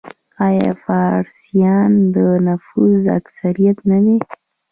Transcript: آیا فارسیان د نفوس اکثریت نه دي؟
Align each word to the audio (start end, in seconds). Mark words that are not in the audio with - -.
آیا 0.47 0.71
فارسیان 0.85 1.91
د 2.15 2.17
نفوس 2.47 3.01
اکثریت 3.19 3.77
نه 3.89 3.97
دي؟ 4.05 4.17